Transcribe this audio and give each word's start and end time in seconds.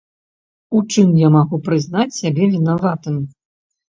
У 0.77 0.79
чым 0.93 1.11
я 1.19 1.29
магу 1.35 1.59
прызнаць 1.67 2.17
сябе 2.21 2.47
вінаватым? 2.55 3.21